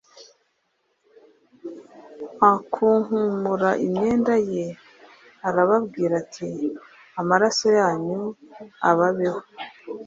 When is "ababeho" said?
8.89-9.41